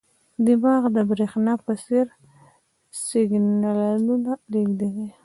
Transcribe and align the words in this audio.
دماغ 0.45 0.83
د 0.95 0.97
برېښنا 1.09 1.53
په 1.65 1.71
څېر 1.83 2.05
سیګنالونه 3.05 4.31
لېږدوي. 4.51 5.07